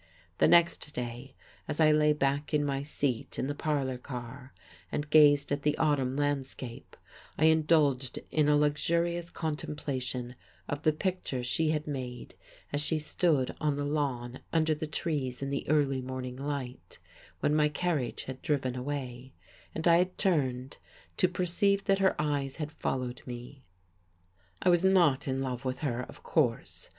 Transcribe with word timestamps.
The 0.39 0.47
next 0.47 0.95
day, 0.95 1.35
as 1.67 1.79
I 1.79 1.91
lay 1.91 2.11
back 2.11 2.55
in 2.55 2.65
my 2.65 2.81
seat 2.81 3.37
in 3.37 3.45
the 3.45 3.53
parlour 3.53 3.99
car 3.99 4.51
and 4.91 5.07
gazed 5.11 5.51
at 5.51 5.61
the 5.61 5.77
autumn 5.77 6.15
landscape, 6.17 6.97
I 7.37 7.45
indulged 7.45 8.17
in 8.31 8.49
a 8.49 8.57
luxurious 8.57 9.29
contemplation 9.29 10.33
of 10.67 10.81
the 10.81 10.91
picture 10.91 11.43
she 11.43 11.69
had 11.69 11.85
made 11.85 12.33
as 12.73 12.81
she 12.81 12.97
stood 12.97 13.55
on 13.61 13.75
the 13.75 13.85
lawn 13.85 14.39
under 14.51 14.73
the 14.73 14.87
trees 14.87 15.43
in 15.43 15.51
the 15.51 15.69
early 15.69 16.01
morning 16.01 16.35
light, 16.35 16.97
when 17.41 17.53
my 17.55 17.69
carriage 17.69 18.23
had 18.23 18.41
driven 18.41 18.75
away; 18.75 19.33
and 19.75 19.87
I 19.87 19.97
had 19.97 20.17
turned, 20.17 20.77
to 21.17 21.27
perceive 21.27 21.83
that 21.83 21.99
her 21.99 22.19
eyes 22.19 22.55
had 22.55 22.71
followed 22.71 23.21
me. 23.27 23.61
I 24.63 24.69
was 24.69 24.83
not 24.83 25.27
in 25.27 25.43
love 25.43 25.63
with 25.63 25.81
her, 25.81 26.01
of 26.01 26.23
course. 26.23 26.89